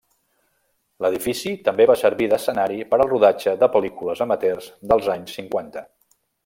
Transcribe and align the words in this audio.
L'edifici 1.05 1.51
també 1.67 1.87
va 1.91 1.97
servir 2.03 2.29
d'escenari 2.31 2.81
per 2.93 2.99
al 3.01 3.07
rodatge 3.13 3.55
de 3.65 3.73
pel·lícules 3.79 4.27
amateurs 4.29 4.75
dels 4.93 5.15
anys 5.19 5.41
cinquanta. 5.41 5.89